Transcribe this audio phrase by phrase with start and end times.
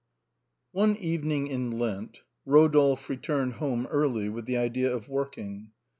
[0.71, 5.73] One evening in Lent Eodolphe returned home early with the idea of working.